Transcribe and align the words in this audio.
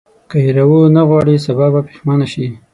که 0.29 0.37
یې 0.45 0.51
راونه 0.57 1.01
غواړې 1.09 1.43
سبا 1.45 1.67
به 1.73 1.81
پښېمانه 1.87 2.27
شې. 2.31 2.47